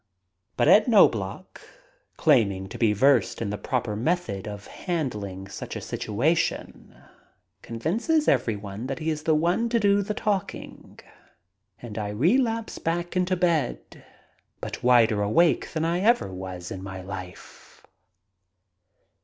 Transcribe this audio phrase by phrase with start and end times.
[0.57, 1.61] But Ed Knobloch,
[2.17, 6.95] claiming to be versed in the proper method of handling such a situation,
[7.61, 10.99] convinces everyone that he is the one to do the talking
[11.79, 14.03] and I relapse back into bed,
[14.59, 17.85] but wider awake than I ever was in my life.